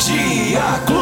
Dia 0.00 0.80
Clube. 0.86 0.99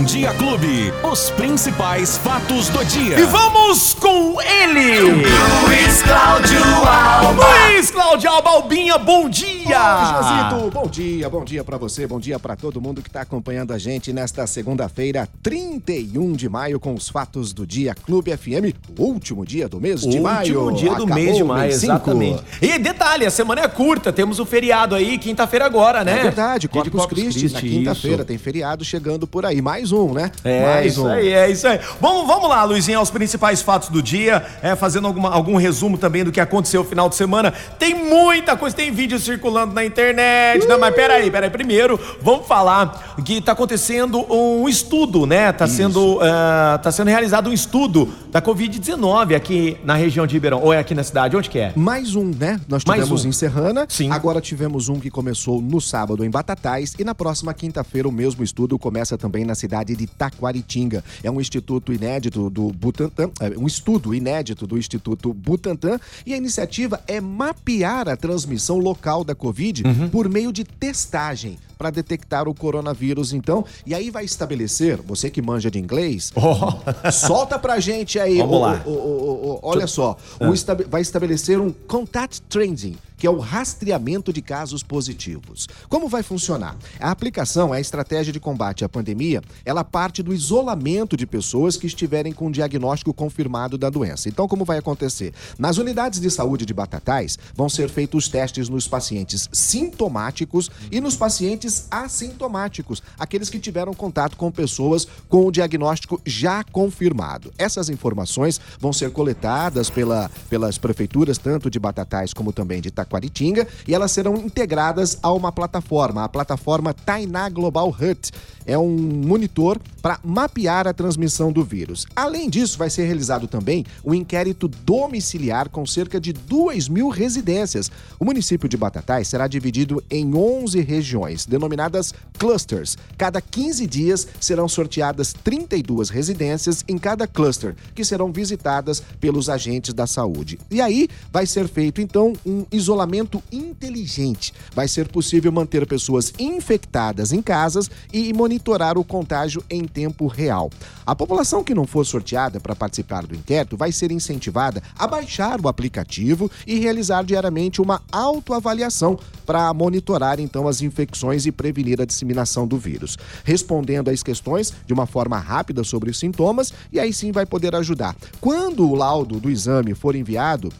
Bom 0.00 0.06
Dia 0.06 0.32
Clube, 0.32 0.90
os 1.12 1.28
principais 1.32 2.16
fatos 2.16 2.70
do 2.70 2.82
dia. 2.86 3.20
E 3.20 3.24
vamos 3.24 3.92
com 3.92 4.40
ele! 4.40 4.98
Luiz 4.98 6.02
Cláudio 6.02 6.64
Alba. 6.64 7.44
Luiz 7.68 7.90
Cláudio 7.90 8.30
Alba 8.30 8.48
Albinha, 8.48 8.96
bom 8.96 9.28
dia! 9.28 9.50
Oi, 9.60 10.54
Josito, 10.56 10.70
bom 10.70 10.86
dia, 10.86 11.28
bom 11.28 11.44
dia 11.44 11.62
pra 11.62 11.76
você, 11.76 12.06
bom 12.06 12.18
dia 12.18 12.38
pra 12.38 12.56
todo 12.56 12.80
mundo 12.80 13.02
que 13.02 13.10
tá 13.10 13.20
acompanhando 13.20 13.74
a 13.74 13.78
gente 13.78 14.10
nesta 14.10 14.46
segunda-feira, 14.46 15.28
31 15.42 16.32
de 16.32 16.48
maio, 16.48 16.80
com 16.80 16.94
os 16.94 17.10
fatos 17.10 17.52
do 17.52 17.66
dia 17.66 17.94
Clube 17.94 18.34
FM, 18.34 18.74
o 18.98 19.02
último 19.02 19.44
dia 19.44 19.68
do 19.68 19.78
mês 19.78 20.00
de 20.00 20.18
maio. 20.18 20.62
Último 20.62 20.78
dia 20.78 20.94
do 20.94 21.04
Acabou 21.04 21.14
mês 21.14 21.36
de 21.36 21.44
maio, 21.44 21.70
exatamente. 21.70 22.42
E 22.62 22.78
detalhe, 22.78 23.26
a 23.26 23.30
semana 23.30 23.60
é 23.60 23.68
curta, 23.68 24.10
temos 24.10 24.40
o 24.40 24.46
feriado 24.46 24.94
aí, 24.94 25.18
quinta-feira 25.18 25.66
agora, 25.66 26.02
né? 26.02 26.20
É 26.20 26.22
verdade, 26.22 26.60
de 26.62 26.68
Corpus 26.68 27.04
Christi, 27.04 27.52
na 27.52 27.60
quinta-feira, 27.60 28.24
tem 28.24 28.38
feriado 28.38 28.82
chegando 28.82 29.26
por 29.26 29.44
aí. 29.44 29.60
Mais 29.60 29.89
um, 29.92 30.12
né? 30.12 30.30
É 30.44 30.66
Mais 30.66 30.92
isso 30.92 31.04
um. 31.04 31.08
aí, 31.08 31.28
é 31.32 31.50
isso 31.50 31.66
aí. 31.66 31.80
Vamos, 32.00 32.26
vamos 32.26 32.48
lá, 32.48 32.64
Luizinho, 32.64 32.98
aos 32.98 33.10
principais 33.10 33.62
fatos 33.62 33.88
do 33.88 34.02
dia, 34.02 34.44
é, 34.62 34.74
fazendo 34.76 35.06
alguma- 35.06 35.30
algum 35.30 35.56
resumo 35.56 35.96
também 35.98 36.24
do 36.24 36.32
que 36.32 36.40
aconteceu 36.40 36.82
no 36.82 36.88
final 36.88 37.08
de 37.08 37.16
semana. 37.16 37.52
Tem 37.78 37.94
muita 37.94 38.56
coisa, 38.56 38.74
tem 38.76 38.90
vídeo 38.90 39.18
circulando 39.18 39.74
na 39.74 39.84
internet, 39.84 40.66
né? 40.66 40.76
Mas 40.76 40.94
peraí, 40.94 41.30
peraí. 41.30 41.50
Primeiro, 41.50 41.98
vamos 42.22 42.46
falar 42.46 43.14
que 43.24 43.40
tá 43.40 43.52
acontecendo 43.52 44.24
um 44.32 44.68
estudo, 44.68 45.26
né? 45.26 45.52
Tá 45.52 45.66
sendo, 45.66 46.18
ah, 46.22 46.78
tá 46.82 46.90
sendo 46.90 47.08
realizado 47.08 47.50
um 47.50 47.52
estudo 47.52 48.08
da 48.30 48.40
Covid-19 48.40 49.34
aqui 49.34 49.76
na 49.84 49.94
região 49.94 50.26
de 50.26 50.34
Ribeirão. 50.34 50.60
Ou 50.62 50.72
é 50.72 50.78
aqui 50.78 50.94
na 50.94 51.02
cidade? 51.02 51.36
Onde 51.36 51.50
que 51.50 51.58
é? 51.58 51.72
Mais 51.76 52.14
um, 52.14 52.24
né? 52.38 52.60
Nós 52.68 52.84
Mais 52.84 53.00
tivemos 53.02 53.24
um. 53.24 53.28
em 53.28 53.32
Serrana, 53.32 53.86
Sim. 53.88 54.10
agora 54.10 54.40
tivemos 54.40 54.88
um 54.88 54.98
que 55.00 55.10
começou 55.10 55.60
no 55.60 55.80
sábado 55.80 56.24
em 56.24 56.30
Batatais 56.30 56.94
e 56.98 57.04
na 57.04 57.14
próxima 57.14 57.52
quinta-feira 57.54 58.08
o 58.08 58.12
mesmo 58.12 58.42
estudo 58.44 58.78
começa 58.78 59.16
também 59.18 59.44
na 59.44 59.54
cidade 59.54 59.79
de 59.84 60.06
Taquaritinga. 60.06 61.02
É 61.22 61.30
um 61.30 61.40
instituto 61.40 61.92
inédito 61.92 62.50
do 62.50 62.68
Butantan, 62.72 63.30
é, 63.40 63.56
um 63.58 63.66
estudo 63.66 64.14
inédito 64.14 64.66
do 64.66 64.78
Instituto 64.78 65.32
Butantan 65.32 65.98
e 66.24 66.34
a 66.34 66.36
iniciativa 66.36 67.00
é 67.06 67.20
mapear 67.20 68.08
a 68.08 68.16
transmissão 68.16 68.78
local 68.78 69.24
da 69.24 69.34
Covid 69.34 69.82
Uhum. 69.84 70.08
por 70.08 70.28
meio 70.28 70.52
de 70.52 70.64
testagem 70.64 71.58
para 71.80 71.88
detectar 71.88 72.46
o 72.46 72.54
coronavírus, 72.54 73.32
então. 73.32 73.64
E 73.86 73.94
aí 73.94 74.10
vai 74.10 74.22
estabelecer, 74.22 74.98
você 75.00 75.30
que 75.30 75.40
manja 75.40 75.70
de 75.70 75.78
inglês, 75.78 76.30
solta 77.10 77.58
pra 77.58 77.80
gente 77.80 78.18
aí. 78.20 78.36
Vamos 78.36 78.56
o- 78.56 78.60
lá. 78.60 78.82
o- 78.84 78.90
o- 78.90 79.60
olha 79.62 79.86
só, 79.86 80.14
o 80.38 80.52
estabe- 80.52 80.84
vai 80.84 81.00
estabelecer 81.00 81.58
um 81.58 81.70
contact 81.72 82.42
tracing, 82.42 82.98
que 83.16 83.26
é 83.26 83.30
o 83.30 83.38
rastreamento 83.38 84.30
de 84.30 84.42
casos 84.42 84.82
positivos. 84.82 85.66
Como 85.88 86.06
vai 86.06 86.22
funcionar? 86.22 86.76
A 86.98 87.10
aplicação 87.10 87.74
é 87.74 87.78
a 87.78 87.80
estratégia 87.80 88.30
de 88.32 88.40
combate 88.40 88.84
à 88.84 88.88
pandemia, 88.88 89.42
ela 89.64 89.82
parte 89.84 90.22
do 90.22 90.34
isolamento 90.34 91.16
de 91.16 91.26
pessoas 91.26 91.76
que 91.78 91.86
estiverem 91.86 92.32
com 92.32 92.50
diagnóstico 92.50 93.12
confirmado 93.14 93.78
da 93.78 93.88
doença. 93.88 94.28
Então, 94.28 94.46
como 94.46 94.64
vai 94.66 94.78
acontecer? 94.78 95.32
Nas 95.58 95.78
unidades 95.78 96.20
de 96.20 96.30
saúde 96.30 96.66
de 96.66 96.74
Batatais, 96.74 97.38
vão 97.54 97.68
ser 97.70 97.88
feitos 97.88 98.28
testes 98.28 98.68
nos 98.68 98.86
pacientes 98.86 99.48
sintomáticos 99.52 100.70
e 100.90 101.00
nos 101.00 101.16
pacientes 101.16 101.69
assintomáticos, 101.90 103.02
aqueles 103.18 103.50
que 103.50 103.58
tiveram 103.58 103.94
contato 103.94 104.36
com 104.36 104.50
pessoas 104.50 105.06
com 105.28 105.46
o 105.46 105.52
diagnóstico 105.52 106.20
já 106.24 106.64
confirmado. 106.64 107.52
Essas 107.58 107.88
informações 107.88 108.60
vão 108.78 108.92
ser 108.92 109.10
coletadas 109.10 109.90
pela, 109.90 110.30
pelas 110.48 110.78
prefeituras, 110.78 111.38
tanto 111.38 111.70
de 111.70 111.78
Batatais 111.78 112.32
como 112.32 112.52
também 112.52 112.80
de 112.80 112.90
Taquaritinga, 112.90 113.66
e 113.86 113.94
elas 113.94 114.12
serão 114.12 114.36
integradas 114.36 115.18
a 115.22 115.32
uma 115.32 115.52
plataforma, 115.52 116.24
a 116.24 116.28
plataforma 116.28 116.94
Tainá 116.94 117.48
Global 117.48 117.88
Hut. 117.88 118.30
É 118.66 118.78
um 118.78 118.96
monitor 118.96 119.80
para 120.00 120.20
mapear 120.22 120.86
a 120.86 120.92
transmissão 120.92 121.52
do 121.52 121.64
vírus. 121.64 122.06
Além 122.14 122.48
disso, 122.48 122.78
vai 122.78 122.88
ser 122.88 123.04
realizado 123.04 123.46
também 123.46 123.84
um 124.04 124.14
inquérito 124.14 124.68
domiciliar 124.68 125.68
com 125.68 125.84
cerca 125.86 126.20
de 126.20 126.32
2 126.32 126.88
mil 126.88 127.08
residências. 127.08 127.90
O 128.18 128.24
município 128.24 128.68
de 128.68 128.76
Batatais 128.76 129.28
será 129.28 129.46
dividido 129.46 130.02
em 130.10 130.34
11 130.34 130.80
regiões, 130.80 131.46
denominadas 131.60 132.14
clusters. 132.38 132.96
Cada 133.18 133.40
15 133.40 133.86
dias 133.86 134.26
serão 134.40 134.66
sorteadas 134.66 135.34
32 135.44 136.08
residências 136.08 136.82
em 136.88 136.96
cada 136.96 137.26
cluster, 137.26 137.76
que 137.94 138.04
serão 138.04 138.32
visitadas 138.32 139.02
pelos 139.20 139.50
agentes 139.50 139.92
da 139.92 140.06
saúde. 140.06 140.58
E 140.70 140.80
aí 140.80 141.08
vai 141.30 141.46
ser 141.46 141.68
feito 141.68 142.00
então 142.00 142.32
um 142.46 142.64
isolamento 142.72 143.42
inteligente. 143.52 144.54
Vai 144.74 144.88
ser 144.88 145.08
possível 145.08 145.52
manter 145.52 145.86
pessoas 145.86 146.32
infectadas 146.38 147.32
em 147.32 147.42
casas 147.42 147.90
e 148.12 148.32
monitorar 148.32 148.96
o 148.96 149.04
contágio 149.04 149.62
em 149.68 149.84
tempo 149.84 150.26
real. 150.26 150.70
A 151.04 151.14
população 151.14 151.62
que 151.62 151.74
não 151.74 151.86
for 151.86 152.06
sorteada 152.06 152.58
para 152.58 152.74
participar 152.74 153.26
do 153.26 153.34
inquérito 153.34 153.76
vai 153.76 153.92
ser 153.92 154.10
incentivada 154.10 154.82
a 154.98 155.06
baixar 155.06 155.60
o 155.60 155.68
aplicativo 155.68 156.50
e 156.66 156.78
realizar 156.78 157.22
diariamente 157.22 157.82
uma 157.82 158.00
autoavaliação 158.10 159.18
para 159.44 159.74
monitorar 159.74 160.38
então 160.38 160.68
as 160.68 160.80
infecções 160.80 161.44
e 161.44 161.49
prevenir 161.52 162.00
a 162.00 162.04
disseminação 162.04 162.66
do 162.66 162.78
vírus, 162.78 163.16
respondendo 163.44 164.08
às 164.08 164.22
questões 164.22 164.72
de 164.86 164.92
uma 164.92 165.06
forma 165.06 165.38
rápida 165.38 165.84
sobre 165.84 166.10
os 166.10 166.18
sintomas 166.18 166.72
e 166.92 166.98
aí 166.98 167.12
sim 167.12 167.32
vai 167.32 167.46
poder 167.46 167.74
ajudar. 167.74 168.16
Quando 168.40 168.88
o 168.88 168.94
laudo 168.94 169.40
do 169.40 169.50
exame 169.50 169.94
for 169.94 170.14
enviado, 170.14 170.70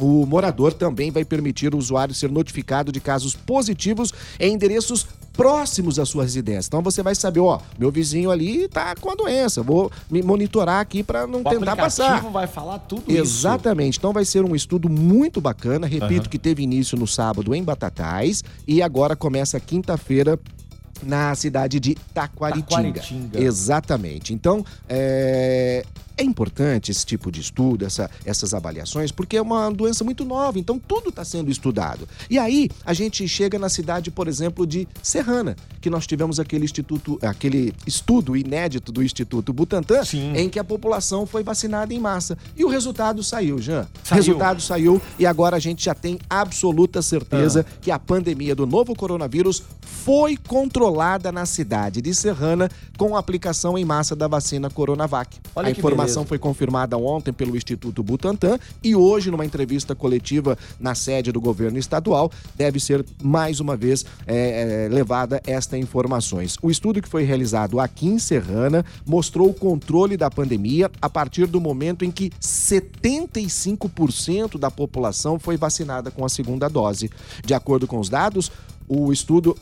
o 0.00 0.26
morador 0.26 0.72
também 0.72 1.10
vai 1.10 1.24
permitir 1.24 1.74
o 1.74 1.78
usuário 1.78 2.14
ser 2.14 2.30
notificado 2.30 2.90
de 2.90 3.00
casos 3.00 3.34
positivos 3.34 4.12
em 4.40 4.52
endereços 4.52 5.06
próximos 5.36 5.98
à 5.98 6.06
sua 6.06 6.22
residência. 6.22 6.68
Então 6.68 6.80
você 6.82 7.02
vai 7.02 7.14
saber, 7.14 7.40
ó, 7.40 7.60
meu 7.78 7.90
vizinho 7.90 8.30
ali 8.30 8.66
tá 8.68 8.94
com 9.00 9.10
a 9.10 9.14
doença, 9.14 9.62
vou 9.62 9.90
me 10.10 10.22
monitorar 10.22 10.80
aqui 10.80 11.02
para 11.02 11.26
não 11.26 11.40
O 11.40 11.44
tentar 11.44 11.76
passar. 11.76 12.22
vai 12.30 12.46
falar 12.46 12.78
tudo 12.78 13.02
isso. 13.08 13.18
Exatamente. 13.20 13.98
Então 13.98 14.12
vai 14.12 14.24
ser 14.24 14.44
um 14.44 14.54
estudo 14.54 14.88
muito 14.88 15.40
bacana. 15.40 15.86
Repito 15.86 16.30
que 16.30 16.38
teve 16.38 16.62
início 16.62 16.96
no 16.96 17.06
sábado 17.06 17.54
em 17.54 17.62
Batatais 17.62 18.42
e 18.66 18.80
agora 18.80 19.14
começa 19.16 19.58
quinta-feira 19.60 20.38
na 21.02 21.34
cidade 21.34 21.80
de 21.80 21.94
Taquaritinga. 22.14 23.00
Taquaritinga. 23.00 23.40
Exatamente. 23.40 24.32
Então, 24.32 24.64
é... 24.88 25.84
é 26.16 26.22
importante 26.22 26.90
esse 26.90 27.04
tipo 27.04 27.30
de 27.30 27.40
estudo, 27.40 27.84
essa- 27.84 28.10
essas 28.24 28.54
avaliações, 28.54 29.10
porque 29.10 29.36
é 29.36 29.42
uma 29.42 29.70
doença 29.70 30.04
muito 30.04 30.24
nova, 30.24 30.58
então 30.58 30.78
tudo 30.78 31.08
está 31.08 31.24
sendo 31.24 31.50
estudado. 31.50 32.08
E 32.30 32.38
aí, 32.38 32.70
a 32.84 32.92
gente 32.92 33.26
chega 33.28 33.58
na 33.58 33.68
cidade, 33.68 34.10
por 34.10 34.28
exemplo, 34.28 34.66
de 34.66 34.86
Serrana, 35.02 35.56
que 35.80 35.90
nós 35.90 36.06
tivemos 36.06 36.38
aquele 36.40 36.64
instituto, 36.64 37.18
aquele 37.22 37.74
estudo 37.86 38.36
inédito 38.36 38.90
do 38.92 39.02
Instituto 39.02 39.52
Butantan, 39.52 40.04
Sim. 40.04 40.32
em 40.36 40.48
que 40.48 40.58
a 40.58 40.64
população 40.64 41.26
foi 41.26 41.42
vacinada 41.42 41.92
em 41.92 41.98
massa. 41.98 42.38
E 42.56 42.64
o 42.64 42.68
resultado 42.68 43.22
saiu, 43.22 43.58
Jean. 43.58 43.86
Saiu. 44.02 44.16
Resultado 44.22 44.62
saiu 44.62 45.02
e 45.18 45.26
agora 45.26 45.56
a 45.56 45.60
gente 45.60 45.84
já 45.84 45.94
tem 45.94 46.18
absoluta 46.30 47.02
certeza 47.02 47.66
Ah. 47.68 47.78
que 47.80 47.90
a 47.90 47.98
pandemia 47.98 48.54
do 48.54 48.66
novo 48.66 48.94
coronavírus 48.94 49.62
foi 49.82 50.36
controlada 50.36 51.30
na 51.32 51.46
cidade 51.46 52.00
de 52.02 52.14
Serrana 52.14 52.70
com 52.96 53.16
a 53.16 53.18
aplicação 53.18 53.76
em 53.78 53.84
massa 53.84 54.14
da 54.14 54.26
vacina 54.28 54.68
Coronavac. 54.70 55.38
Olha 55.54 55.68
a 55.68 55.72
que 55.72 55.78
informação 55.80 56.03
beleza. 56.04 56.24
foi 56.24 56.38
confirmada 56.38 56.96
ontem 56.96 57.32
pelo 57.32 57.56
Instituto 57.56 58.02
Butantan 58.02 58.58
e 58.82 58.94
hoje, 58.94 59.30
numa 59.30 59.44
entrevista 59.44 59.94
coletiva 59.94 60.56
na 60.78 60.94
sede 60.94 61.32
do 61.32 61.40
governo 61.40 61.78
estadual, 61.78 62.30
deve 62.56 62.80
ser 62.80 63.04
mais 63.22 63.60
uma 63.60 63.76
vez 63.76 64.04
é, 64.26 64.86
é, 64.86 64.88
levada 64.88 65.42
estas 65.46 65.78
informações. 65.78 66.56
O 66.62 66.70
estudo 66.70 67.02
que 67.02 67.08
foi 67.08 67.24
realizado 67.24 67.80
aqui 67.80 68.06
em 68.06 68.18
Serrana 68.18 68.84
mostrou 69.06 69.50
o 69.50 69.54
controle 69.54 70.16
da 70.16 70.30
pandemia 70.30 70.90
a 71.00 71.08
partir 71.08 71.46
do 71.46 71.60
momento 71.60 72.04
em 72.04 72.10
que 72.10 72.30
75% 72.40 74.58
da 74.58 74.70
população 74.70 75.38
foi 75.38 75.56
vacinada 75.56 76.10
com 76.10 76.24
a 76.24 76.28
segunda 76.28 76.68
dose. 76.68 77.10
De 77.44 77.54
acordo 77.54 77.86
com 77.86 77.98
os 77.98 78.08
dados, 78.08 78.50
o 78.88 79.12
estudo 79.12 79.56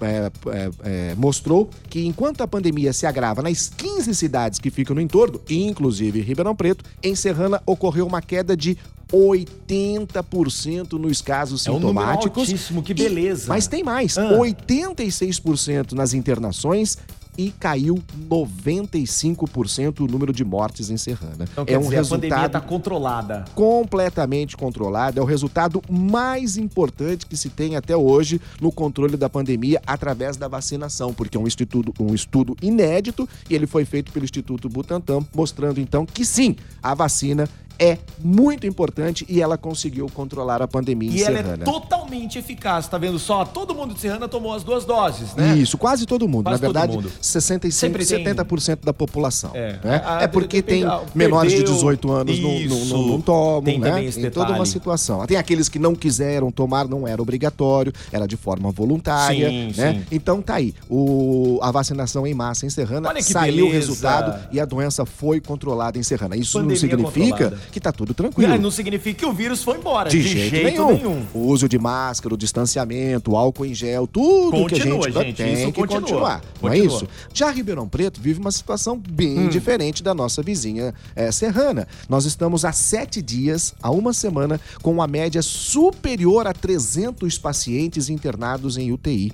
é, 0.00 0.30
é, 0.50 0.70
é, 0.82 1.14
mostrou 1.16 1.68
que 1.88 2.06
enquanto 2.06 2.40
a 2.42 2.48
pandemia 2.48 2.92
se 2.92 3.06
agrava 3.06 3.42
nas 3.42 3.68
15 3.68 4.14
cidades 4.14 4.58
que 4.58 4.70
ficam 4.70 4.94
no 4.94 5.00
entorno, 5.02 5.40
inclusive 5.48 6.20
Ribeirão 6.20 6.54
Preto, 6.56 6.84
em 7.02 7.14
Serrana 7.14 7.62
ocorreu 7.66 8.06
uma 8.06 8.22
queda 8.22 8.56
de 8.56 8.76
80% 9.12 10.92
nos 10.92 11.20
casos 11.20 11.66
É 11.66 11.70
um 11.70 11.74
sintomáticos. 11.74 12.48
altíssimo, 12.48 12.82
que 12.82 12.92
E- 12.92 12.94
beleza. 12.94 13.46
mas 13.48 13.66
tem 13.66 13.82
mais, 13.82 14.16
Ah. 14.16 14.36
86% 14.38 15.92
nas 15.94 16.14
internações 16.14 16.96
e 17.36 17.50
caiu 17.50 18.02
95% 18.28 20.00
o 20.00 20.06
número 20.06 20.32
de 20.32 20.44
mortes 20.44 20.90
em 20.90 20.96
Serrana. 20.96 21.46
Então, 21.50 21.64
quer 21.64 21.74
é 21.74 21.78
um 21.78 21.82
dizer, 21.82 21.98
a 21.98 22.04
pandemia 22.04 22.36
resultado 22.36 22.46
está 22.46 22.60
controlada. 22.60 23.44
completamente 23.54 24.56
controlado. 24.56 25.18
É 25.18 25.22
o 25.22 25.26
resultado 25.26 25.82
mais 25.88 26.56
importante 26.56 27.26
que 27.26 27.36
se 27.36 27.48
tem 27.48 27.76
até 27.76 27.96
hoje 27.96 28.40
no 28.60 28.70
controle 28.72 29.16
da 29.16 29.28
pandemia 29.28 29.80
através 29.86 30.36
da 30.36 30.48
vacinação, 30.48 31.12
porque 31.12 31.36
é 31.36 31.40
um 31.40 31.46
estudo, 31.46 31.94
um 31.98 32.14
estudo 32.14 32.56
inédito 32.62 33.28
e 33.48 33.54
ele 33.54 33.66
foi 33.66 33.84
feito 33.84 34.12
pelo 34.12 34.24
Instituto 34.24 34.68
Butantan, 34.68 35.20
mostrando 35.34 35.80
então 35.80 36.04
que 36.06 36.24
sim, 36.24 36.56
a 36.82 36.94
vacina 36.94 37.48
é 37.80 37.96
muito 38.22 38.66
importante 38.66 39.24
e 39.28 39.40
ela 39.40 39.56
conseguiu 39.56 40.06
controlar 40.12 40.60
a 40.60 40.68
pandemia 40.68 41.10
E 41.10 41.20
em 41.20 41.22
ela 41.22 41.38
é 41.38 41.42
Serrana. 41.42 41.64
totalmente 41.64 42.38
eficaz, 42.38 42.86
tá 42.86 42.98
vendo 42.98 43.18
só? 43.18 43.44
Todo 43.44 43.74
mundo 43.74 43.94
de 43.94 44.00
Serrana 44.00 44.28
tomou 44.28 44.52
as 44.52 44.62
duas 44.62 44.84
doses, 44.84 45.34
né? 45.34 45.56
Isso, 45.56 45.78
quase 45.78 46.04
todo 46.04 46.28
mundo. 46.28 46.44
Quase 46.44 46.60
Na 46.60 46.68
verdade, 46.68 46.92
mundo. 46.94 47.10
65, 47.20 47.72
Sempre 47.74 48.04
tem- 48.04 48.18
70% 48.18 48.84
da 48.84 48.92
população. 48.92 49.52
É. 49.54 49.78
né? 49.82 50.02
Ah, 50.04 50.22
é 50.22 50.26
porque 50.28 50.58
depende- 50.60 50.82
tem 50.82 50.90
ah, 50.90 51.00
menores 51.14 51.52
de 51.52 51.58
perdeu. 51.58 51.74
18 51.74 52.12
anos 52.12 52.38
não, 52.38 52.50
não, 52.50 52.58
não, 52.58 52.66
Isso. 52.84 52.96
não 53.08 53.20
tomam, 53.20 53.62
Tem 53.62 53.78
né? 53.80 54.04
esse 54.04 54.20
Tem 54.20 54.30
toda 54.30 54.52
uma 54.52 54.66
situação. 54.66 55.24
Tem 55.26 55.38
aqueles 55.38 55.68
que 55.70 55.78
não 55.78 55.94
quiseram 55.94 56.50
tomar, 56.52 56.86
não 56.86 57.08
era 57.08 57.20
obrigatório, 57.22 57.92
era 58.12 58.26
de 58.26 58.36
forma 58.36 58.70
voluntária, 58.70 59.48
Sim, 59.48 59.72
né? 59.76 59.94
sim. 59.94 60.06
Então 60.12 60.42
tá 60.42 60.56
aí. 60.56 60.74
O, 60.88 61.58
a 61.62 61.70
vacinação 61.70 62.26
em 62.26 62.34
massa 62.34 62.66
em 62.66 62.70
Serrana 62.70 63.10
saiu 63.22 63.64
o 63.64 63.68
beleza. 63.68 63.72
resultado 63.78 64.48
e 64.52 64.60
a 64.60 64.64
doença 64.66 65.06
foi 65.06 65.40
controlada 65.40 65.98
em 65.98 66.02
Serrana. 66.02 66.36
Isso 66.36 66.58
não 66.58 66.66
Pandemia 66.66 66.80
significa 66.80 67.30
controlada. 67.30 67.58
Que 67.70 67.80
tá 67.80 67.92
tudo 67.92 68.12
tranquilo. 68.14 68.58
Não 68.58 68.70
significa 68.70 69.20
que 69.20 69.26
o 69.26 69.32
vírus 69.32 69.62
foi 69.62 69.78
embora. 69.78 70.10
De, 70.10 70.20
jeito, 70.22 70.84
nenhum. 70.84 71.24
O 71.32 71.40
uso 71.46 71.68
de 71.68 71.78
máscara, 71.78 72.34
o 72.34 72.36
distanciamento, 72.36 73.32
o 73.32 73.36
álcool 73.36 73.66
em 73.66 73.74
gel, 73.74 74.06
tudo 74.06 74.50
que 74.66 74.74
a 74.74 74.78
Continua, 74.78 75.02
gente, 75.10 75.24
gente, 75.24 75.36
tem 75.36 75.52
isso 75.54 75.66
que 75.66 75.80
continua. 75.80 76.00
continuar. 76.00 76.42
Não 76.62 76.68
é 76.68 76.76
Continua. 76.76 76.96
isso? 76.96 77.08
Já 77.32 77.50
Ribeirão 77.50 77.88
Preto 77.88 78.20
vive 78.20 78.40
uma 78.40 78.50
situação 78.50 78.96
bem 78.98 79.38
Hum. 79.40 79.48
diferente 79.48 80.02
da 80.02 80.12
nossa 80.14 80.42
vizinha 80.42 80.92
eh, 81.14 81.30
serrana. 81.32 81.86
Nós 82.08 82.24
estamos 82.24 82.64
há 82.64 82.72
sete 82.72 83.22
dias, 83.22 83.74
há 83.82 83.90
uma 83.90 84.12
semana, 84.12 84.60
com 84.82 84.90
uma 84.92 85.06
média 85.06 85.42
superior 85.42 86.46
a 86.46 86.52
300 86.52 87.38
pacientes 87.38 88.08
internados 88.08 88.76
em 88.76 88.92
UTI. 88.92 89.32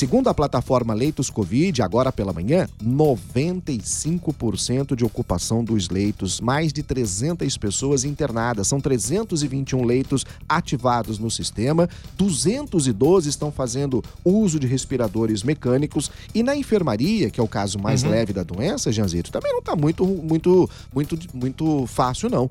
Segundo 0.00 0.28
a 0.28 0.34
plataforma 0.34 0.94
Leitos 0.94 1.28
Covid, 1.28 1.82
agora 1.82 2.10
pela 2.10 2.32
manhã, 2.32 2.66
95% 2.82 4.96
de 4.96 5.04
ocupação 5.04 5.62
dos 5.62 5.90
leitos, 5.90 6.40
mais 6.40 6.72
de 6.72 6.82
300 6.82 7.54
pessoas 7.58 8.02
internadas. 8.02 8.66
São 8.66 8.80
321 8.80 9.84
leitos 9.84 10.24
ativados 10.48 11.18
no 11.18 11.30
sistema, 11.30 11.86
212 12.16 13.28
estão 13.28 13.52
fazendo 13.52 14.02
uso 14.24 14.58
de 14.58 14.66
respiradores 14.66 15.42
mecânicos 15.42 16.10
e 16.34 16.42
na 16.42 16.56
enfermaria, 16.56 17.28
que 17.28 17.38
é 17.38 17.42
o 17.42 17.46
caso 17.46 17.78
mais 17.78 18.02
leve 18.02 18.32
da 18.32 18.42
doença, 18.42 18.90
Janzito, 18.90 19.30
também 19.30 19.52
não 19.52 19.58
está 19.58 19.76
muito, 19.76 20.06
muito, 20.06 20.70
muito, 20.94 21.18
muito 21.34 21.86
fácil 21.86 22.30
não. 22.30 22.48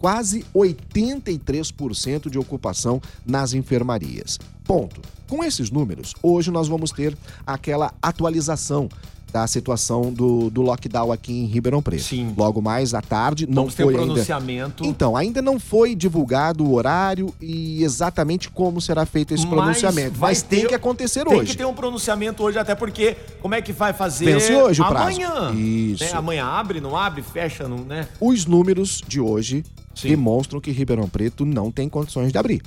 Quase 0.00 0.46
83% 0.54 2.30
de 2.30 2.38
ocupação 2.38 3.02
nas 3.24 3.52
enfermarias. 3.52 4.38
Ponto. 4.64 5.02
Com 5.28 5.44
esses 5.44 5.70
números, 5.70 6.14
hoje 6.22 6.50
nós 6.50 6.68
vamos 6.68 6.90
ter 6.90 7.14
aquela 7.46 7.92
atualização 8.00 8.88
da 9.30 9.46
situação 9.46 10.12
do, 10.12 10.50
do 10.50 10.62
lockdown 10.62 11.12
aqui 11.12 11.32
em 11.32 11.46
Ribeirão 11.46 11.80
Preto. 11.82 12.02
Sim. 12.02 12.34
Logo 12.36 12.60
mais 12.60 12.94
à 12.94 13.00
tarde, 13.00 13.46
não 13.46 13.54
Vamos 13.62 13.74
ter 13.74 13.84
um 13.84 13.86
foi 13.86 13.94
ainda. 13.94 14.06
pronunciamento. 14.06 14.84
Então, 14.84 15.16
ainda 15.16 15.40
não 15.40 15.58
foi 15.60 15.94
divulgado 15.94 16.64
o 16.64 16.74
horário 16.74 17.32
e 17.40 17.82
exatamente 17.82 18.50
como 18.50 18.80
será 18.80 19.06
feito 19.06 19.32
esse 19.34 19.46
Mas 19.46 19.54
pronunciamento. 19.54 20.18
Mas 20.18 20.42
tem 20.42 20.62
ter- 20.62 20.68
que 20.68 20.74
acontecer 20.74 21.24
Tem 21.24 21.38
hoje. 21.38 21.50
que 21.52 21.56
ter 21.56 21.64
um 21.64 21.74
pronunciamento 21.74 22.42
hoje, 22.42 22.58
até 22.58 22.74
porque 22.74 23.16
como 23.40 23.54
é 23.54 23.62
que 23.62 23.72
vai 23.72 23.92
fazer 23.92 24.24
Vence 24.26 24.54
hoje 24.54 24.82
o 24.82 24.86
prazo. 24.86 25.06
amanhã? 25.22 25.52
Isso. 25.54 26.04
Né? 26.04 26.10
Amanhã 26.12 26.44
abre, 26.46 26.80
não 26.80 26.96
abre, 26.96 27.22
fecha, 27.22 27.68
não, 27.68 27.78
né? 27.78 28.08
Os 28.20 28.46
números 28.46 29.02
de 29.06 29.20
hoje 29.20 29.64
Sim. 29.94 30.08
demonstram 30.08 30.60
que 30.60 30.70
Ribeirão 30.70 31.08
Preto 31.08 31.44
não 31.44 31.70
tem 31.70 31.88
condições 31.88 32.32
de 32.32 32.38
abrir. 32.38 32.62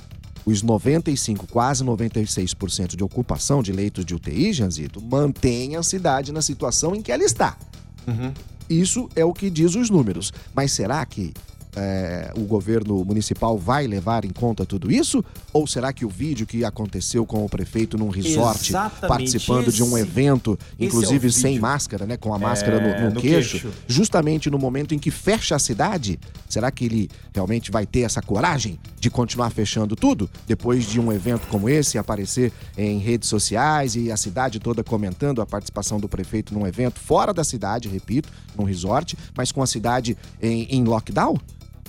Os 0.46 0.62
95, 0.62 1.46
quase 1.46 1.82
96% 1.82 2.96
de 2.96 3.02
ocupação 3.04 3.62
de 3.62 3.72
leitos 3.72 4.04
de 4.04 4.14
UTI, 4.14 4.52
Janzito, 4.52 5.00
mantém 5.02 5.76
a 5.76 5.82
cidade 5.82 6.32
na 6.32 6.42
situação 6.42 6.94
em 6.94 7.00
que 7.00 7.10
ela 7.10 7.22
está. 7.24 7.56
Uhum. 8.06 8.32
Isso 8.68 9.08
é 9.16 9.24
o 9.24 9.32
que 9.32 9.48
diz 9.48 9.74
os 9.74 9.88
números. 9.88 10.32
Mas 10.54 10.72
será 10.72 11.04
que 11.06 11.32
é, 11.76 12.30
o 12.36 12.42
governo 12.42 13.04
municipal 13.04 13.58
vai 13.58 13.86
levar 13.86 14.24
em 14.24 14.30
conta 14.30 14.64
tudo 14.64 14.92
isso? 14.92 15.24
Ou 15.52 15.66
será 15.66 15.92
que 15.92 16.04
o 16.04 16.08
vídeo 16.08 16.46
que 16.46 16.64
aconteceu 16.64 17.26
com 17.26 17.44
o 17.44 17.48
prefeito 17.48 17.96
num 17.98 18.10
resort, 18.10 18.68
Exatamente. 18.70 19.08
participando 19.08 19.72
de 19.72 19.82
um 19.82 19.96
Esse- 19.98 20.00
evento, 20.06 20.58
esse 20.60 20.82
é 20.82 20.84
inclusive 20.86 21.32
sem 21.32 21.52
vídeo. 21.54 21.62
máscara, 21.62 22.06
né? 22.06 22.16
Com 22.16 22.32
a 22.34 22.38
máscara 22.38 22.76
É, 22.76 23.00
no, 23.00 23.08
no 23.08 23.14
no 23.14 23.20
queixo, 23.20 23.58
queixo. 23.60 23.72
justamente 23.88 24.48
no 24.50 24.58
momento 24.58 24.94
em 24.94 24.98
que 24.98 25.10
fecha 25.10 25.56
a 25.56 25.58
cidade, 25.58 26.18
será 26.48 26.70
que 26.70 26.84
ele 26.84 27.10
realmente 27.34 27.70
vai 27.72 27.84
ter 27.86 28.00
essa 28.02 28.22
coragem 28.22 28.78
de 29.04 29.10
continuar 29.10 29.50
fechando 29.50 29.94
tudo? 29.94 30.30
Depois 30.46 30.86
de 30.86 30.98
um 30.98 31.12
evento 31.12 31.46
como 31.48 31.68
esse 31.68 31.98
aparecer 31.98 32.50
em 32.74 32.98
redes 32.98 33.28
sociais 33.28 33.94
e 33.94 34.10
a 34.10 34.16
cidade 34.16 34.58
toda 34.58 34.82
comentando 34.82 35.42
a 35.42 35.46
participação 35.46 36.00
do 36.00 36.08
prefeito 36.08 36.54
num 36.54 36.66
evento 36.66 36.98
fora 36.98 37.34
da 37.34 37.44
cidade, 37.44 37.86
repito, 37.86 38.30
num 38.56 38.64
resort, 38.64 39.14
mas 39.36 39.52
com 39.52 39.62
a 39.62 39.66
cidade 39.66 40.16
em, 40.40 40.62
em 40.70 40.84
lockdown? 40.84 41.38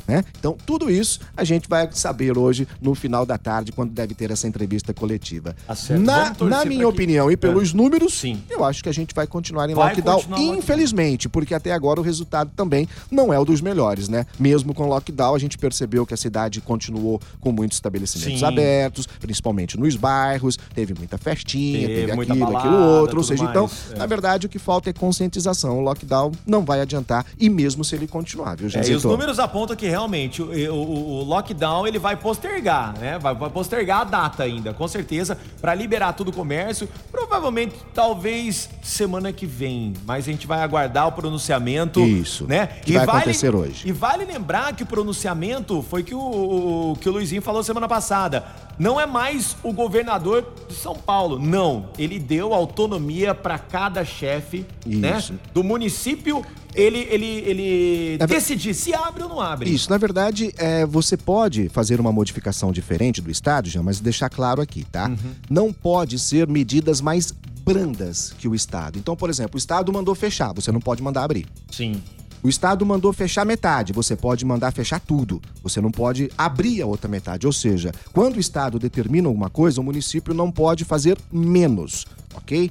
Né? 0.08 0.24
Então, 0.40 0.56
tudo 0.66 0.90
isso 0.90 1.20
a 1.36 1.44
gente 1.44 1.68
vai 1.68 1.90
saber 1.92 2.38
hoje 2.38 2.68
no 2.82 2.94
final 2.94 3.26
da 3.26 3.38
tarde, 3.38 3.72
quando 3.72 3.92
deve 3.92 4.14
ter 4.14 4.30
essa 4.32 4.48
entrevista 4.48 4.94
coletiva. 4.94 5.56
Tá. 5.68 5.76
Na, 5.98 6.36
na 6.48 6.66
minha 6.66 6.88
opinião 6.88 7.32
e 7.32 7.36
pelos 7.38 7.74
números, 7.74 8.14
Sim. 8.14 8.42
eu 8.50 8.64
acho 8.64 8.84
que 8.84 8.90
a 8.90 8.92
gente 8.94 9.16
vai 9.16 9.26
continuar 9.26 9.70
em 9.70 9.74
Vai 9.74 9.90
lockdown. 9.90 10.16
continuar 10.18 10.38
lockdown. 10.40 10.60
Infelizmente, 10.60 11.28
porque 11.30 11.54
até 11.54 11.72
agora 11.72 12.00
o 12.00 12.04
resultado 12.04 12.52
também 12.56 12.88
não 13.10 13.34
é 13.34 13.40
o 13.40 13.46
dos 13.46 13.62
melhores, 13.62 14.08
né? 14.08 14.26
Mesmo 14.40 14.74
com 14.74 14.88
lockdown, 14.88 15.34
a 15.36 15.40
gente 15.40 15.58
percebeu 15.58 16.06
que 16.06 16.14
a 16.14 16.18
cidade 16.18 16.62
continuou 16.62 17.20
com 17.40 17.52
muitos 17.52 17.78
estabelecimentos 17.78 18.40
Sim. 18.40 18.46
abertos, 18.46 19.08
principalmente 19.20 19.78
nos 19.80 19.96
bairros, 19.96 20.58
teve 20.74 20.94
muita 20.94 21.18
festinha, 21.18 21.88
Teve 21.88 22.08
teve, 22.08 22.12
aquilo, 22.12 22.40
balada, 22.40 22.58
aquilo 22.60 22.78
outro. 23.00 23.18
Ou 23.18 23.24
seja, 23.24 23.44
mais, 23.44 23.56
então, 23.56 23.70
é. 23.94 23.98
na 23.98 24.06
verdade, 24.06 24.46
o 24.46 24.50
que 24.50 24.60
falta 24.60 24.90
é 24.90 24.94
conscientização. 24.94 25.78
O 25.80 25.82
lockdown 25.82 26.32
não 26.46 26.64
vai 26.64 26.82
adiantar, 26.82 27.26
e 27.40 27.50
mesmo 27.50 27.84
se 27.84 27.96
ele 27.96 28.08
continuar, 28.08 28.56
viu, 28.56 28.68
É, 28.68 28.70
gente? 28.70 28.92
e 28.92 28.96
os 28.96 29.04
números 29.04 29.40
apontam 29.40 29.76
que 29.76 29.88
realmente 29.96 30.42
o, 30.42 30.52
o- 30.74 31.20
o 31.20 31.24
lockdown 31.24 31.88
ele 31.88 31.98
vai 31.98 32.18
postergar, 32.18 32.94
né? 33.00 33.18
Vai, 33.18 33.34
vai 33.34 33.50
postergar 33.50 34.02
a 34.02 34.04
data 34.04 34.44
ainda, 34.44 34.74
com 34.74 34.86
certeza, 34.90 35.38
para 35.62 35.74
liberar 35.74 36.12
todo 36.14 36.28
o 36.28 36.34
comércio. 36.34 36.88
Provavelmente, 37.10 37.76
talvez 37.94 38.70
semana 38.84 39.32
que 39.32 39.46
vem, 39.46 39.94
mas 40.06 40.28
a 40.28 40.32
gente 40.32 40.46
vai 40.46 40.60
aguardar 40.62 41.08
o 41.08 41.12
pronunciamento. 41.14 42.02
Isso, 42.02 42.46
né? 42.46 42.68
que 42.68 42.92
vai 42.94 43.06
acontecer 43.22 43.56
hoje. 43.56 43.88
E 43.88 43.92
vale 43.94 44.26
lembrar 44.26 44.76
que 44.76 44.84
o 44.84 44.86
pronunciamento 44.86 45.82
foi 45.90 46.04
que 46.04 46.14
o, 46.14 46.20
o- 46.20 46.98
que 47.00 47.08
o 47.08 47.12
Luizinho 47.14 47.42
falou 47.42 47.64
semana 47.64 47.88
passada. 47.88 48.44
Não 48.78 49.00
é 49.00 49.06
mais 49.06 49.56
o 49.64 49.72
governador 49.72 50.46
de 50.68 50.76
São 50.76 50.96
Paulo, 50.96 51.40
não. 51.40 51.90
Ele 51.98 52.20
deu 52.20 52.54
autonomia 52.54 53.34
para 53.34 53.58
cada 53.58 54.04
chefe, 54.04 54.66
né? 54.86 55.24
Do 55.54 55.64
município. 55.64 56.46
Ele, 56.74 57.08
ele, 57.10 57.26
ele 57.26 58.18
É 58.20 58.28
decidir 58.28 58.74
se 58.74 58.94
abre 58.94 59.24
ou 59.24 59.30
não 59.30 59.40
abre. 59.40 59.70
Isso, 59.74 59.90
na 59.90 59.98
verdade, 59.98 60.54
é, 60.58 60.86
você 60.86 61.16
pode 61.16 61.70
fazer 61.70 62.02
uma 62.02 62.12
modificação 62.12 62.74
diferente 62.74 63.22
do 63.22 63.32
Estado, 63.32 63.70
já, 63.70 63.82
mas 63.82 64.02
deixar 64.02 64.30
claro 64.30 64.62
aqui, 64.62 64.84
tá? 64.84 65.08
Uhum. 65.08 65.32
Não 65.50 65.72
pode 65.72 66.20
ser 66.20 66.48
medidas 66.50 67.00
mais 67.00 67.34
brandas 67.66 68.36
que 68.38 68.48
o 68.48 68.54
Estado. 68.54 69.00
Então, 69.00 69.16
por 69.16 69.30
exemplo, 69.30 69.56
o 69.56 69.58
Estado 69.58 69.92
mandou 69.92 70.14
fechar, 70.14 70.54
você 70.54 70.72
não 70.72 70.82
pode 70.82 71.02
mandar 71.02 71.24
abrir. 71.24 71.48
Sim. 71.72 72.02
O 72.46 72.48
Estado 72.48 72.86
mandou 72.86 73.12
fechar 73.12 73.44
metade, 73.44 73.92
você 73.92 74.16
pode 74.16 74.46
mandar 74.46 74.72
fechar 74.72 75.00
tudo. 75.00 75.42
Você 75.64 75.82
não 75.82 75.90
pode 75.90 76.30
abrir 76.38 76.80
a 76.80 76.86
outra 76.86 77.10
metade. 77.10 77.48
Ou 77.48 77.52
seja, 77.52 77.92
quando 78.14 78.36
o 78.36 78.40
Estado 78.40 78.78
determina 78.78 79.28
alguma 79.28 79.50
coisa, 79.50 79.82
o 79.82 79.84
município 79.84 80.32
não 80.32 80.52
pode 80.52 80.86
fazer 80.86 81.18
menos, 81.32 82.06
ok? 82.36 82.70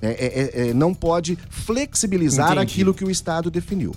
É, 0.00 0.08
é, 0.08 0.10
é, 0.10 0.68
é, 0.70 0.72
não 0.72 0.94
pode 0.94 1.36
flexibilizar 1.50 2.52
Entendi. 2.52 2.62
aquilo 2.62 2.94
que 2.94 3.04
o 3.04 3.10
Estado 3.10 3.50
definiu. 3.50 3.94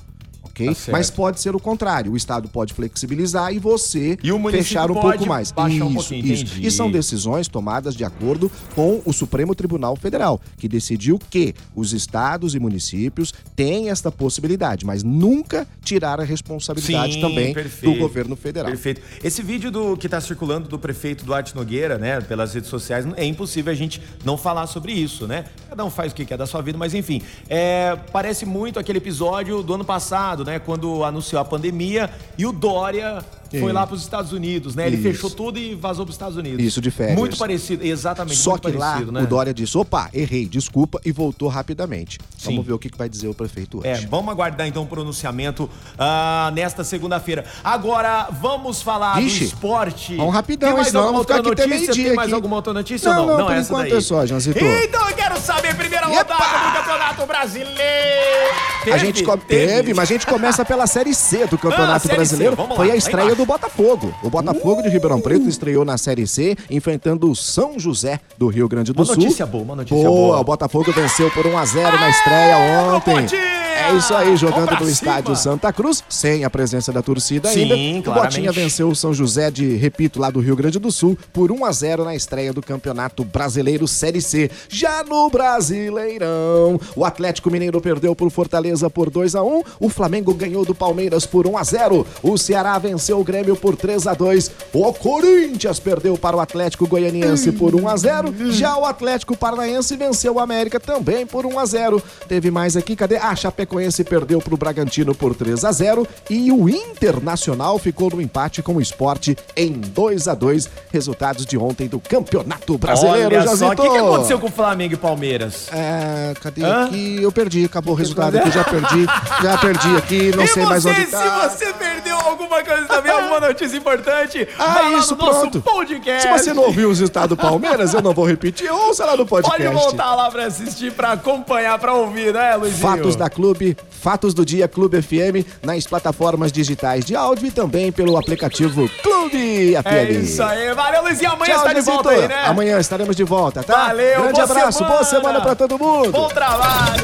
Ok? 0.54 0.74
Tá. 0.74 0.92
Mas 0.92 1.10
pode 1.10 1.40
ser 1.40 1.56
o 1.56 1.60
contrário. 1.60 2.12
O 2.12 2.18
Estado 2.18 2.48
pode 2.48 2.74
flexibilizar 2.74 3.54
e 3.54 3.60
você 3.60 4.18
E 4.24 4.32
o 4.32 4.50
fechar 4.52 4.90
um 4.92 4.96
pouco 4.96 5.26
mais. 5.26 5.52
baixar 5.52 5.86
um 5.86 5.90
isso, 5.98 6.14
isso. 6.14 6.44
entendi. 6.44 6.68
E 6.68 6.72
são 6.72 6.92
decisões 6.92 7.48
tomadas 7.48 7.96
de 7.96 8.04
acordo 8.04 8.52
com 8.76 9.02
o 9.04 9.12
Supremo 9.12 9.56
Tribunal 9.56 9.96
Federal, 9.96 10.40
que 10.58 10.68
decidiu 10.68 11.20
que 11.30 11.56
os 11.76 11.92
estados 11.92 12.54
e 12.54 12.60
municípios 12.60 13.34
têm 13.56 13.90
esta 13.90 14.12
possibilidade, 14.12 14.86
mas 14.86 15.04
nunca 15.04 15.68
tirar 15.84 16.20
a 16.20 16.24
responsabilidade 16.24 17.14
Sim, 17.14 17.22
também 17.22 17.54
perfeito. 17.54 17.94
do 17.94 18.00
governo 18.00 18.36
federal. 18.36 18.70
Perfeito. 18.70 19.02
Esse 19.24 19.42
vídeo 19.42 19.72
do 19.72 19.98
que 19.98 20.08
tá 20.08 20.22
circulando 20.22 20.70
do 20.70 20.78
prefeito 20.78 21.26
Duarte 21.26 21.56
Nogueira, 21.56 21.98
né, 21.98 22.22
pelas 22.22 22.54
redes 22.54 22.70
sociais, 22.70 23.06
é 23.16 23.26
impossível 23.26 23.72
a 23.72 23.76
gente 23.76 24.02
não 24.24 24.38
falar 24.38 24.68
sobre 24.68 24.92
isso, 24.92 25.26
né? 25.28 25.46
Cada 25.70 25.84
um 25.84 25.90
faz 25.90 26.12
o 26.12 26.16
que 26.16 26.26
quer 26.26 26.38
da 26.38 26.46
sua 26.46 26.62
vida, 26.62 26.78
mas 26.78 26.94
enfim, 26.94 27.22
é, 27.50 27.98
parece 28.12 28.46
muito 28.46 28.80
aquele 28.80 29.00
episódio 29.00 29.64
do 29.64 29.74
ano 29.74 29.86
passado, 29.86 30.43
né, 30.44 30.60
quando 30.60 31.04
anunciou 31.04 31.42
a 31.42 31.46
pandemia 31.46 32.10
e 32.38 32.46
o 32.46 32.52
Dória 32.52 33.24
foi 33.60 33.70
Sim. 33.70 33.72
lá 33.72 33.86
para 33.86 33.96
os 33.96 34.02
Estados 34.02 34.32
Unidos, 34.32 34.74
né? 34.76 34.88
Ele 34.88 34.96
Isso. 34.96 35.04
fechou 35.04 35.30
tudo 35.30 35.60
e 35.60 35.76
vazou 35.76 36.06
para 36.06 36.10
os 36.10 36.16
Estados 36.16 36.38
Unidos. 36.38 36.64
Isso, 36.64 36.82
de 36.82 36.90
férias. 36.90 37.18
Muito 37.18 37.38
parecido, 37.38 37.86
exatamente. 37.86 38.38
Só 38.38 38.58
que 38.58 38.72
lá 38.72 38.94
parecido, 38.94 39.12
né? 39.12 39.22
o 39.22 39.28
Dória 39.28 39.54
disse: 39.54 39.78
opa, 39.78 40.10
errei, 40.12 40.48
desculpa, 40.48 41.00
e 41.06 41.12
voltou 41.12 41.50
rapidamente. 41.50 42.20
Sim. 42.36 42.52
Vamos 42.52 42.66
ver 42.66 42.74
o 42.74 42.80
que 42.80 42.90
vai 42.98 43.08
dizer 43.08 43.28
o 43.28 43.34
prefeito 43.34 43.78
hoje. 43.80 43.88
É, 43.88 44.08
vamos 44.08 44.32
aguardar 44.32 44.66
então 44.68 44.82
o 44.84 44.88
pronunciamento 44.88 45.70
ah, 46.00 46.52
nesta 46.56 46.84
segunda-feira. 46.84 47.46
Agora, 47.64 48.28
vamos 48.32 48.82
falar 48.82 49.20
Vixe, 49.22 49.40
do 49.42 49.46
esporte. 49.46 50.16
vamos 50.16 50.34
rapidão, 50.34 50.70
Tem 50.70 50.76
mais 50.76 50.88
senão 50.88 51.04
vamos 51.06 51.22
ficar 51.22 51.36
aqui 51.36 51.50
notícia? 51.50 51.94
Tem 51.94 52.16
mais 52.16 52.28
aqui. 52.28 52.34
alguma 52.36 52.56
outra 52.56 52.74
notícia 52.74 53.14
Não, 53.14 53.22
ou 53.22 53.28
não? 53.28 53.38
não, 53.38 53.46
por 53.46 53.54
essa 53.56 53.72
enquanto 53.72 53.90
daí. 53.90 53.98
é 53.98 54.02
só, 54.02 54.26
Janzito. 54.26 54.58
Então 54.58 55.10
eu 55.10 55.16
quero 55.16 55.40
saber, 55.40 55.76
primeira 55.76 56.08
Epa! 56.12 56.34
rodada 56.34 56.70
do 56.70 56.78
Campeonato 56.80 57.26
Brasileiro. 57.28 58.63
A 58.92 58.98
gente 58.98 59.24
Teve? 59.24 59.38
teve, 59.48 59.94
mas 59.94 60.10
a 60.10 60.14
gente 60.14 60.26
começa 60.28 60.64
pela 60.66 60.86
Série 60.88 61.14
C 61.14 61.46
do 61.48 61.58
Campeonato 61.58 62.02
Série 62.08 62.14
C, 62.26 62.36
Brasileiro. 62.36 62.56
lá, 62.70 62.76
Foi 62.76 62.92
a 62.92 62.96
estreia 62.96 63.36
do 63.36 63.46
Botafogo. 63.46 64.14
O 64.24 64.30
Botafogo 64.30 64.82
de 64.82 64.90
Ribeirão 64.90 65.20
Preto 65.22 65.48
estreou 65.48 65.84
na 65.86 65.98
Série 65.98 66.28
C, 66.28 66.56
enfrentando 66.70 67.30
o 67.30 67.36
São 67.36 67.80
José 67.80 68.20
do 68.38 68.48
Rio 68.48 68.68
Grande 68.68 68.92
do 68.94 69.00
Uma 69.00 69.06
Sul. 69.06 69.16
notícia 69.18 69.46
boa, 69.46 69.64
uma 69.64 69.76
notícia 69.76 69.96
boa. 69.98 70.10
boa. 70.10 70.40
O 70.40 70.44
Botafogo 70.44 70.92
venceu 70.92 71.30
por 71.32 71.46
1 71.46 71.58
a 71.58 71.66
0 71.66 72.00
na 72.00 72.10
estreia 72.10 72.58
ontem. 72.94 73.63
É 73.76 73.96
isso 73.96 74.14
aí, 74.14 74.36
jogando 74.38 74.80
no 74.80 74.90
estádio 74.90 75.36
Santa 75.36 75.74
Cruz, 75.74 76.04
sem 76.08 76.44
a 76.44 76.50
presença 76.50 76.92
da 76.92 77.02
torcida 77.02 77.50
Sim, 77.50 77.72
ainda. 77.72 78.00
O 78.00 78.04
claramente. 78.04 78.36
Botinha 78.36 78.52
venceu 78.52 78.88
o 78.90 78.96
São 78.96 79.14
José 79.14 79.50
de, 79.52 79.76
repito, 79.76 80.20
lá 80.20 80.30
do 80.30 80.40
Rio 80.40 80.56
Grande 80.56 80.80
do 80.80 80.92
Sul, 80.92 81.18
por 81.32 81.52
1 81.52 81.66
a 81.66 81.72
0 81.72 82.04
na 82.04 82.16
estreia 82.16 82.54
do 82.54 82.62
Campeonato 82.62 83.24
Brasileiro 83.24 83.88
Série 83.88 84.22
C. 84.22 84.50
Já 84.70 85.04
no 85.04 85.30
Brasileirão, 85.30 86.80
o 86.96 87.04
Atlético 87.04 87.52
Mineiro 87.52 87.82
perdeu 87.82 88.16
por 88.16 88.30
Fortaleza 88.30 88.90
por 88.90 89.10
2 89.10 89.36
a 89.36 89.44
1, 89.44 89.64
o 89.80 89.90
Flamengo 89.90 90.34
ganhou 90.34 90.66
do 90.66 90.76
Palmeiras 90.76 91.26
por 91.26 91.48
1 91.48 91.58
a 91.58 91.64
0, 91.64 92.08
o 92.22 92.38
Ceará 92.38 92.78
venceu 92.78 93.20
o 93.20 93.24
Grêmio 93.24 93.56
por 93.56 93.76
3 93.76 94.08
a 94.08 94.14
2, 94.14 94.52
o 94.74 94.94
Corinthians 94.94 95.80
perdeu 95.80 96.18
para 96.18 96.36
o 96.36 96.40
Atlético 96.40 96.88
Goianiense 96.88 97.52
por 97.52 97.76
1 97.76 97.88
a 97.88 97.98
0, 97.98 98.52
já 98.52 98.78
o 98.78 98.86
Atlético 98.86 99.36
Paranaense 99.36 99.96
venceu 99.96 100.36
o 100.36 100.40
América 100.40 100.80
também 100.80 101.26
por 101.26 101.46
1 101.46 101.60
a 101.60 101.66
0. 101.66 102.04
Teve 102.28 102.50
mais 102.52 102.78
aqui, 102.78 102.96
cadê? 102.96 103.18
Ah, 103.18 103.36
Chapecoense 103.64 104.04
perdeu 104.04 104.40
para 104.42 104.54
o 104.54 104.58
Bragantino 104.58 105.16
por 105.16 105.34
3 105.34 105.64
a 105.64 105.72
0 105.72 106.06
e 106.30 106.52
o 106.52 106.68
Internacional 106.70 107.80
ficou 107.80 108.10
no 108.10 108.22
empate 108.22 108.62
com 108.62 108.76
o 108.76 108.82
Esporte 108.82 109.38
em 109.56 109.72
2 109.72 110.28
a 110.28 110.34
2 110.36 110.70
resultados 110.92 111.46
de 111.46 111.58
ontem 111.58 111.88
do 111.88 112.00
Campeonato 112.00 112.78
Brasileiro, 112.78 113.36
Olha 113.36 113.56
só, 113.56 113.70
o 113.70 113.76
que, 113.76 113.82
que 113.90 113.98
aconteceu 113.98 114.40
com 114.40 114.48
o 114.48 114.52
Flamengo 114.52 114.94
e 114.94 114.98
Palmeiras? 114.98 115.68
É, 115.72 116.34
cadê 116.42 116.64
Hã? 116.64 116.86
aqui? 116.86 117.20
Eu 117.22 117.32
perdi, 117.32 117.64
acabou 117.66 117.94
o 117.94 117.98
resultado 117.98 118.38
aqui, 118.38 118.52
já 118.52 118.64
perdi, 118.64 119.06
já 119.42 119.58
perdi 119.58 119.96
aqui, 119.98 120.36
não 120.36 120.44
e 120.44 120.48
sei 120.48 120.64
você, 120.64 120.70
mais 120.70 120.86
onde 120.86 121.06
se 121.06 121.12
tá. 121.12 121.48
você 121.50 121.74
perdeu 121.74 122.18
alguma 122.18 122.64
coisa 122.64 122.86
também, 122.88 123.12
alguma 123.12 123.40
notícia 123.40 123.78
importante, 123.78 124.48
Ah, 124.60 124.92
isso, 124.98 125.16
no 125.16 125.26
nosso 125.26 125.40
pronto. 125.50 125.62
podcast. 125.62 126.22
Se 126.28 126.28
você 126.38 126.54
não 126.54 126.64
ouviu 126.64 126.88
o 126.88 126.92
resultado 126.92 127.30
do 127.30 127.38
Palmeiras, 127.38 127.94
eu 127.94 128.02
não 128.02 128.14
vou 128.14 128.26
repetir, 128.26 128.70
ouça 128.72 129.06
lá 129.06 129.16
no 129.16 129.26
podcast. 129.26 129.62
Pode 129.64 129.74
voltar 129.76 130.16
lá 130.16 130.30
pra 130.30 130.46
assistir, 130.46 130.92
pra 130.92 131.14
acompanhar, 131.14 131.78
pra 131.80 131.94
ouvir, 131.94 132.34
né, 132.34 132.56
Luizinho? 132.56 132.82
Fatos 132.82 133.16
da 133.16 133.30
Clube, 133.30 133.53
Fatos 133.90 134.34
do 134.34 134.46
Dia 134.46 134.68
Clube 134.68 135.02
FM, 135.02 135.46
nas 135.64 135.86
plataformas 135.88 136.52
digitais 136.52 137.06
de 137.06 137.16
áudio 137.16 137.48
e 137.48 137.52
também 137.52 137.92
pelo 137.92 138.18
aplicativo 138.18 138.90
Clube 139.02 139.74
FM. 139.76 139.86
É 139.86 140.12
isso 140.12 140.44
aí. 140.44 140.74
Valeu, 140.74 141.04
Luizinho. 141.04 141.32
Amanhã 141.32 141.54
Tchau, 141.54 141.62
está 141.68 141.74
de 141.74 141.82
volta 141.82 142.10
aí, 142.10 142.28
né? 142.28 142.44
Amanhã 142.46 142.80
estaremos 142.80 143.16
de 143.16 143.24
volta, 143.24 143.64
tá? 143.64 143.88
Valeu, 143.88 144.22
Grande 144.22 144.34
boa 144.34 144.44
abraço, 144.44 144.78
semana. 144.80 144.94
boa 144.96 145.04
semana 145.06 145.42
pra 145.42 145.56
todo 145.56 145.80
mundo. 145.80 146.12
Bom 146.12 146.28
trabalho. 146.28 147.02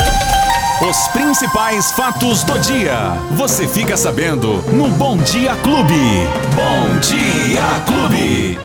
Os 0.90 1.08
principais 1.10 1.92
fatos 1.92 2.44
do 2.44 2.58
dia. 2.60 2.96
Você 3.32 3.68
fica 3.68 3.98
sabendo 3.98 4.54
no 4.72 4.88
Bom 4.90 5.18
Dia 5.18 5.54
Clube. 5.58 6.28
Bom 6.56 7.00
Dia 7.02 7.62
Clube. 7.86 8.58